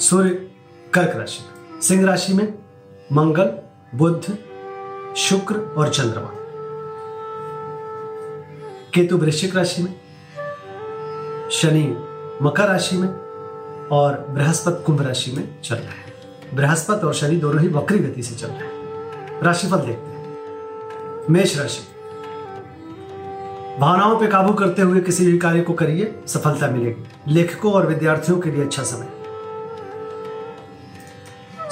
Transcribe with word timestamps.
सूर्य, 0.00 0.30
कर्क 0.94 1.16
राशि 1.16 1.44
में। 1.44 1.80
सिंह 1.80 2.06
राशि 2.06 2.32
में 2.32 2.54
मंगल, 3.12 3.58
बुध, 3.94 4.38
शुक्र 5.16 5.54
और 5.56 5.88
चंद्रमा। 5.88 6.30
केतु 8.94 9.18
वृश्चिक 9.18 9.56
राशि 9.56 9.82
में, 9.82 10.00
शनि 11.50 11.96
मकर 12.42 12.68
राशि 12.68 12.96
में 12.96 13.08
और 13.88 14.26
बृहस्पति 14.30 14.84
कुंभ 14.84 15.02
राशि 15.02 15.32
में 15.32 15.60
चल 15.60 15.76
रहा 15.76 15.90
है। 15.90 16.12
बृहस्पति 16.54 17.06
और 17.06 17.14
शनि 17.14 17.36
दोनों 17.36 17.62
ही 17.62 17.68
वक्री 17.68 17.98
गति 17.98 18.22
से 18.22 18.34
चल 18.34 18.46
रहे 18.46 18.58
हैं। 18.58 19.42
राशिफल 19.42 19.76
देखते 19.76 20.08
हैं। 20.08 20.36
मेष 21.30 21.58
राशि। 21.58 21.80
भावनाओं 23.80 24.20
पर 24.20 24.26
काबू 24.26 24.52
करते 24.52 24.82
हुए 24.82 25.00
किसी 25.00 25.32
भी 25.32 25.38
कार्य 25.38 25.60
को 25.60 25.72
करिए, 25.72 26.22
सफलता 26.26 26.66
मिलेगी। 26.66 27.32
लेखकों 27.32 27.72
और 27.72 27.86
विद्यार्थियों 27.86 28.38
के 28.38 28.50
लिए 28.50 28.64
अच्छा 28.64 28.82
समय। 28.82 29.19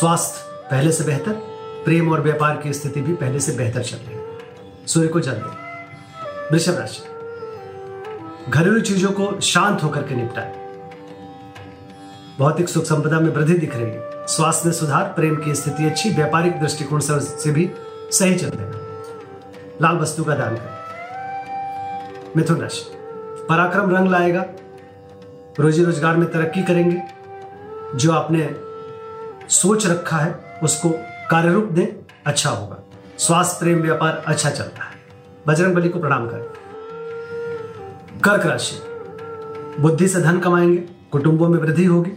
स्वास्थ्य 0.00 0.40
पहले 0.70 0.92
से 0.92 1.04
बेहतर, 1.04 1.32
प्रेम 1.84 2.12
और 2.12 2.20
व्यापार 2.20 2.56
की 2.56 2.72
स्थिति 2.72 3.00
भी 3.00 3.12
पहले 3.12 3.40
से 3.40 3.52
बेहतर 3.52 3.82
चल 3.82 3.96
रही 3.96 4.16
है। 4.16 4.86
सूर्य 4.86 5.08
को 5.08 5.20
जल 5.20 5.32
दे। 5.32 6.52
वृषभ 6.52 6.78
राशि। 6.78 7.02
घरेलू 8.50 8.80
चीज़ों 8.80 9.10
को 9.10 9.40
शांत 9.40 9.82
होकर 9.82 10.02
के 10.02 10.14
निपटाए। 10.14 10.54
भौतिक 12.38 12.68
सुख 12.68 12.84
संपदा 12.84 13.20
में 13.20 13.30
वृद्धि 13.34 13.54
दिख 13.54 13.76
रही 13.76 13.90
है। 13.90 14.26
स्वास्थ्य 14.26 14.68
में 14.68 14.72
सुधार, 14.72 15.04
प्रेम 15.04 15.36
की 15.36 15.54
स्थिति 15.54 15.86
अच्छी, 15.86 16.10
व्यापारिक 16.10 16.60
दृष्टिकोण 16.60 17.00
से 17.00 17.52
भी 17.52 17.70
सही 18.10 18.34
चल 18.34 18.48
रहे 18.48 18.70
लाल 19.82 19.96
वस्तु 19.96 20.24
का 20.24 20.34
दान 20.34 20.56
करें। 20.56 22.32
मिथुन 22.36 22.60
राशि। 22.60 22.82
पराक्रम 23.48 23.96
रंग 23.96 24.10
लाएगा। 24.10 24.44
रोजी 25.60 25.84
रोज़गार 25.84 26.16
में 26.16 26.30
तरक्की 26.30 26.62
करेंगे। 26.62 27.00
जो 27.94 28.12
आपने 28.12 28.69
सोच 29.50 29.86
रखा 29.86 30.16
है, 30.16 30.60
उसको 30.62 30.90
कार्य 31.30 31.52
रूप 31.52 31.64
दें 31.64 32.14
अच्छा 32.26 32.50
होगा। 32.50 32.76
स्वास्थ्य, 33.18 33.56
प्रेम, 33.60 33.78
व्यापार 33.78 34.22
अच्छा 34.26 34.50
चलता 34.50 34.84
है। 34.84 34.92
बजरंग 35.46 35.74
बली 35.74 35.88
को 35.88 36.00
प्रणाम 36.00 36.26
करें। 36.26 36.44
कर्क 38.20 38.46
राशि। 38.46 38.82
बुद्धि 39.82 40.08
से 40.08 40.20
धन 40.20 40.38
कमाएँगे, 40.38 40.76
कुटुंबों 41.12 41.48
में 41.48 41.58
वृद्धि 41.58 41.84
होगी। 41.84 42.10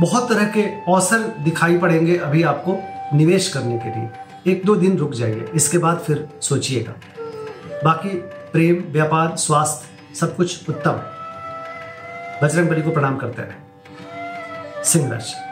बहुत 0.00 0.28
तरह 0.28 0.44
के 0.44 0.62
अवसर 0.62 1.18
दिखाई 1.18 1.78
पड़ेंगे 1.78 2.16
अभी 2.16 2.42
आपको 2.42 2.78
निवेश 3.16 3.48
करने 3.48 3.78
के 3.78 4.00
लिए। 4.00 4.10
एक 4.52 4.66
दो 4.66 4.76
दिन 4.76 4.98
रुक 4.98 5.12
जाइए, 5.12 5.50
इसके 5.54 5.78
बाद 5.78 5.98
फिर 5.98 6.28
सोचिएगा। 6.40 6.92
बाकी 7.84 8.08
प्रेम, 8.52 8.92
व्यापार, 8.92 9.36
स्वास्थ्य, 9.36 10.14
सब 10.14 10.36
कुछ 10.36 10.68
उत्तम। 10.68 10.92
बजरंग 12.42 12.68
बली 12.68 12.82
को 12.82 12.90
प्रणाम 12.90 13.16
करते 13.16 13.42
रहे। 13.42 13.66
सिंह 14.84 15.12
राशि। 15.12 15.45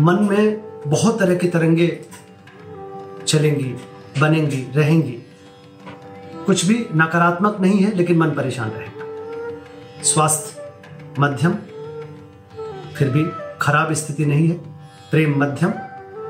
मन 0.00 0.28
में 0.30 0.62
बहुत 0.86 1.18
तरह 1.18 1.34
की 1.34 1.48
तरंगे 1.48 2.00
चलेंगी, 3.26 3.74
बनेंगी, 4.20 4.72
रहेंगी। 4.76 5.18
कुछ 6.46 6.64
भी 6.64 6.86
नकारात्मक 6.96 7.60
नहीं 7.60 7.78
है, 7.78 7.94
लेकिन 7.94 8.18
मन 8.18 8.30
परेशान 8.30 8.70
रहेगा। 8.70 9.04
स्वास्थ्य 10.02 10.72
मध्यम, 11.18 11.54
फिर 12.96 13.10
भी 13.10 13.24
खराब 13.60 13.92
स्थिति 13.92 14.26
नहीं 14.26 14.48
है। 14.48 14.54
प्रेम 15.10 15.38
मध्यम, 15.38 15.72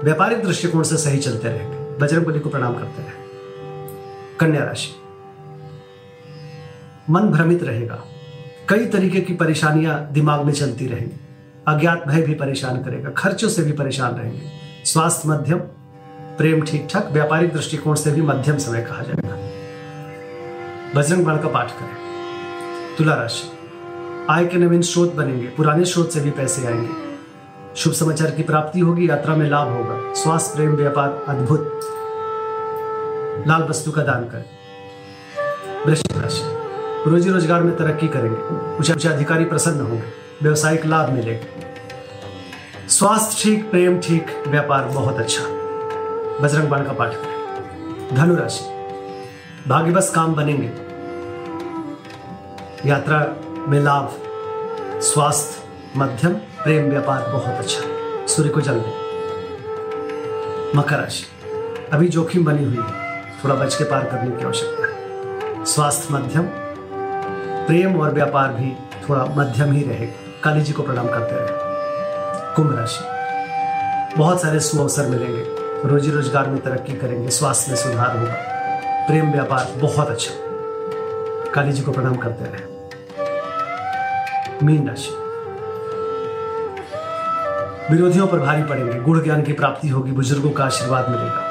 व्यापारिक 0.05 0.45
दृष्टिकोण 0.45 0.83
से 0.83 0.97
सही 0.97 1.19
चलते 1.19 1.49
रहेंगे। 1.49 1.99
बजरंग 1.99 2.25
बली 2.25 2.41
को 2.41 2.49
प्रणाम 2.49 2.75
करते 2.75 3.03
रहे। 3.03 3.13
कन्या 4.41 4.65
राशि। 4.65 4.95
मन 7.11 7.21
भ्रमित 7.21 7.63
रहेगा। 7.63 8.05
कई 8.69 8.87
तरीके 8.87 9.21
की 9.21 9.35
परेशानियाँ 9.35 10.13
दिमाग 10.13 10.45
में 10.45 10.53
चलती 10.53 10.87
रहेंगी। 10.87 11.24
अज्ञात 11.69 12.05
भय 12.09 12.23
भी 12.23 12.35
परेशान 12.35 12.83
करेगा, 12.83 13.11
खर्चों 13.11 13.49
से 13.49 13.63
भी 13.63 13.73
परेशान 13.73 14.15
रहेंगे। 14.15 14.43
स्वास्थ्य 14.85 15.29
मध्यम, 15.29 15.59
प्रेम 16.39 16.63
ठीक 16.63 16.89
ठाक 16.91 17.09
व्यापारिक 17.13 17.53
दृष्टिकोण 17.53 17.95
से 17.95 18.11
भी 18.11 18.23
मध्यम 18.23 18.59
समय 18.59 18.83
कहा 18.83 19.03
जाएगा। 19.03 19.37
बजरंग 21.01 21.25
बाण 21.25 21.39
का 21.39 21.49
पाठ 21.49 21.71
करें। 21.71 21.97
तुला 22.99 23.15
राशि। 23.15 23.51
आय 24.31 24.47
के 24.47 24.57
नवीन 24.57 24.83
स्रोत 24.83 25.15
बनेंगे, 25.15 25.47
पुराने 25.47 25.85
स्रोत 25.85 26.11
से 26.11 26.21
भी 26.21 26.31
पैसे 26.31 26.67
आएँगे। 26.67 27.05
शुभ 27.77 27.93
समाचार 27.93 28.31
की 28.31 28.43
प्राप्ति 28.43 28.81
होगी, 28.81 29.09
यात्रा 29.11 29.37
में 29.37 29.51
लाभ 29.51 29.69
होगा। 29.69 30.15
स्वास्थ्य, 30.15 30.57
प्रेम, 30.57 30.77
व्यापार, 30.77 31.25
अद्भुत। 31.29 31.81
लाल 33.49 33.63
वस्तु 33.63 33.91
का 33.91 34.03
दान 34.03 34.25
करें। 34.25 34.45
वृश्चिक 35.87 36.17
राशि। 36.23 36.43
रोजी 37.11 37.31
रोज़गार 37.31 37.63
में 37.63 37.77
तरक्की 37.77 38.09
करेंगे। 38.09 38.77
उच्च 38.77 39.07
अधिकारी 39.07 39.45
प्रसन्न 39.45 39.81
होंगे। 39.81 40.24
व्यवसायिक 40.43 40.87
लाभ 40.87 41.11
मिलेगा 41.11 41.45
स्वास्थ्य 42.89 43.43
ठीक, 43.43 43.71
प्रेम 43.71 44.01
ठीक, 44.01 44.45
व्यापार 44.49 44.85
बहुत 44.85 45.19
अच्छा। 45.19 45.43
बजरंग 46.41 46.69
बाण 46.69 46.85
का 46.85 46.93
पाठ 46.93 47.11
करें। 47.13 48.15
धनु 48.15 48.37
राशि 48.37 48.65
भाग्यवश 49.69 50.13
काम 50.15 50.35
बनेंगे। 50.35 50.67
यात्रा 52.89 53.27
में 53.69 53.81
लाभ, 53.81 54.13
स्वास्थ्य, 55.01 55.63
मध्यम, 55.97 56.33
प्रेम, 56.35 56.91
व्यापार 56.91 57.33
बहुत 57.33 57.55
अच्छा। 57.55 57.81
सूर्य 58.27 58.49
को 58.49 58.61
जल 58.61 58.75
दें। 58.75 59.05
मकर 60.77 60.97
राशि। 60.97 61.27
अभी 61.93 62.09
जोखिम 62.09 62.45
बनी 62.45 62.65
हुई 62.65 62.77
है। 62.77 63.25
थोड़ा 63.45 63.55
बच 63.55 63.75
के 63.75 63.85
पार 63.85 64.05
करने 64.05 64.37
की 64.37 64.45
आवश्यकता 64.45 64.87
है। 64.87 65.65
स्वास्थ्य 65.65 66.15
मध्यम, 66.15 66.43
प्रेम 67.67 68.01
और 68.01 68.13
व्यापार 68.13 68.49
भी 68.49 68.77
थोड़ा 69.09 69.25
मध्यम 69.25 69.73
ही 69.73 69.83
रहेगा। 69.83 70.24
काली 70.45 70.61
जी 70.61 70.73
को 70.73 70.83
प्रणाम 70.83 71.07
करते 71.09 71.35
रहे 71.35 72.55
कुंभ 72.55 72.79
राशि। 72.79 73.05
बहुत 74.17 74.43
सारे 74.43 74.61
सुअवसर 74.61 75.07
मिलेंगे। 75.07 75.45
रोजी 75.89 76.11
रोज़गार 76.11 76.49
में 76.49 76.59
तरक्की 76.63 76.93
करेंगे, 76.93 77.29
स्वास्थ्य 77.29 77.71
में 77.71 77.79
सुधार 77.79 78.17
होगा। 78.17 78.35
प्रेम 79.07 79.31
व्यापार 79.33 79.73
बहुत 79.77 80.09
अच्छा। 80.09 80.35
काली 81.53 81.73
जी 81.73 81.83
को 81.83 81.93
प्रणाम 81.93 82.17
करते 82.17 82.45
रहे 82.45 82.63
मीन 84.67 84.89
राशि। 84.89 85.11
विरोधियों 87.91 88.27
पर 88.27 88.39
भारी 88.39 88.63
पड़ेंगे। 88.63 89.01
गुण 89.01 89.23
ज्ञान 89.23 89.43
की 89.43 89.53
प्राप्ति 89.53 89.89
होगी, 89.89 90.13
बुज़ुर्गों 90.13 90.51
का 90.51 90.65
आशीर्वाद 90.65 91.11
मिलेगा। 91.11 91.43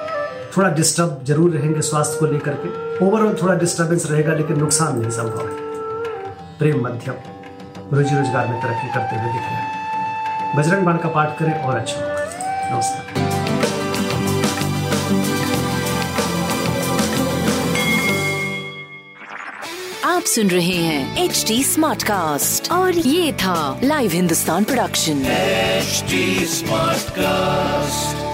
थोड़ा 0.58 0.70
डिस्टर्ब 0.70 1.20
ज़रूर 1.26 1.52
रहेंगे 1.52 1.82
स्वास्थ्य 1.82 2.20
को 2.20 2.26
लेकर 2.26 2.54
के। 2.56 3.06
ओवरऑल 3.06 3.38
थोड़ा 3.42 3.54
डिस्टर्बेंस 3.56 4.12
रहेगा, 4.12 4.34
लेकिन 4.34 4.60
नुकसान 4.60 5.00
नहीं 5.00 5.12
संभव 5.12 5.48
है। 5.48 5.54
प्रेम 6.60 6.84
मध्यम। 6.88 7.33
रोजी 7.92 8.16
रोज़गार 8.16 8.48
में 8.48 8.62
तरक्की 8.62 8.88
करते 8.94 9.16
हुए 9.16 9.32
दिख 9.34 9.42
रहे 9.42 9.56
हैं। 9.56 10.58
बजरंग 10.58 10.86
बाण 10.86 10.98
का 10.98 11.10
पाठ 11.10 11.38
करें 11.40 11.54
और 11.54 11.78
अच्छा 11.78 12.00
होगा। 12.00 12.76
नमस्कार। 12.76 13.22
आप 20.06 20.24
सुन 20.24 20.48
रहे 20.48 20.76
हैं 20.76 21.24
एच 21.24 21.44
डी 21.48 21.64
स्मार्ट 21.64 22.04
कास्ट 22.04 22.72
और 22.72 22.98
ये 22.98 23.32
था 23.34 23.80
live 23.84 24.12
Hindustan 24.12 24.64
production 24.64 25.26
H 25.26 26.04
smart 26.50 27.04
Smartcast. 27.04 28.33